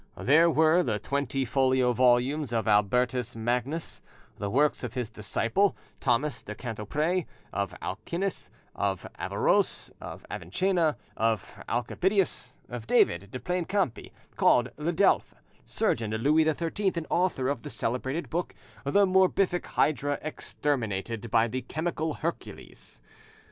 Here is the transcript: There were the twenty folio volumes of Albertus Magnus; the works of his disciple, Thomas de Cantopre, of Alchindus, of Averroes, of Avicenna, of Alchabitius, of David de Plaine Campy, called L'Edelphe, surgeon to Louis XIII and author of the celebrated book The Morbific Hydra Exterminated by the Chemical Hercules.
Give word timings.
There 0.17 0.49
were 0.49 0.81
the 0.81 0.97
twenty 0.97 1.45
folio 1.45 1.93
volumes 1.93 2.51
of 2.51 2.67
Albertus 2.67 3.35
Magnus; 3.35 4.01
the 4.39 4.49
works 4.49 4.83
of 4.83 4.95
his 4.95 5.11
disciple, 5.11 5.77
Thomas 5.99 6.41
de 6.41 6.55
Cantopre, 6.55 7.27
of 7.53 7.75
Alchindus, 7.83 8.49
of 8.75 9.05
Averroes, 9.19 9.91
of 10.01 10.25
Avicenna, 10.31 10.97
of 11.15 11.47
Alchabitius, 11.69 12.57
of 12.67 12.87
David 12.87 13.29
de 13.29 13.39
Plaine 13.39 13.65
Campy, 13.65 14.11
called 14.37 14.71
L'Edelphe, 14.77 15.35
surgeon 15.67 16.09
to 16.09 16.17
Louis 16.17 16.45
XIII 16.51 16.91
and 16.95 17.05
author 17.11 17.47
of 17.47 17.61
the 17.61 17.69
celebrated 17.69 18.31
book 18.31 18.55
The 18.83 19.05
Morbific 19.05 19.67
Hydra 19.67 20.17
Exterminated 20.23 21.29
by 21.29 21.47
the 21.47 21.61
Chemical 21.61 22.15
Hercules. 22.15 23.01